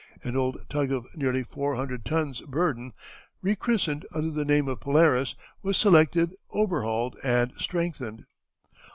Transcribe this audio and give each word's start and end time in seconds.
An 0.23 0.35
old 0.35 0.65
tug 0.67 0.91
of 0.91 1.15
nearly 1.15 1.43
four 1.43 1.75
hundred 1.75 2.05
tons 2.05 2.41
burden, 2.41 2.91
rechristened 3.43 4.03
under 4.15 4.31
the 4.31 4.43
name 4.43 4.67
of 4.67 4.79
Polaris, 4.79 5.35
was 5.61 5.77
selected, 5.77 6.33
overhauled, 6.51 7.15
and 7.23 7.53
strengthened. 7.59 8.25